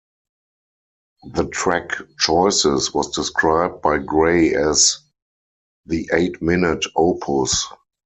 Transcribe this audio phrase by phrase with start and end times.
[1.35, 4.97] The track "Choices" was described by Gray as
[5.85, 7.67] "the eight-minute opus".